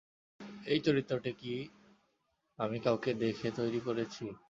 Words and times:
এই 0.65 0.79
চরিত্রটি 0.79 1.31
কি 1.33 1.55
আমি 2.59 2.77
কাউকে 2.79 3.11
দেখে 3.23 3.47
তৈরি 3.51 3.79
করেছি? 3.79 4.25